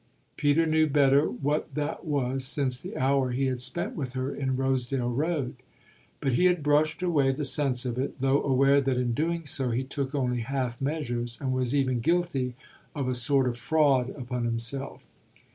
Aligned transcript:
Peter 0.35 0.65
knew 0.65 0.87
better 0.87 1.27
what 1.29 1.71
that 1.75 2.03
was 2.03 2.43
since 2.43 2.79
the 2.81 2.97
hour 2.97 3.29
he 3.29 3.45
had 3.45 3.59
spent 3.59 3.95
with 3.95 4.13
her 4.13 4.33
in 4.33 4.57
Rosedale 4.57 5.11
Road. 5.11 5.57
But 6.21 6.31
he 6.33 6.45
had 6.45 6.63
brushed 6.63 7.03
away 7.03 7.31
the 7.33 7.45
sense 7.45 7.85
of 7.85 7.99
it, 7.99 8.17
though 8.17 8.41
aware 8.41 8.81
that 8.81 8.97
in 8.97 9.13
doing 9.13 9.45
so 9.45 9.69
he 9.69 9.83
took 9.83 10.15
only 10.15 10.39
half 10.39 10.81
measures 10.81 11.37
and 11.39 11.53
was 11.53 11.75
even 11.75 11.99
guilty 11.99 12.55
of 12.95 13.07
a 13.07 13.13
sort 13.13 13.47
of 13.47 13.57
fraud 13.59 14.09
upon 14.17 14.43
himself. 14.45 15.11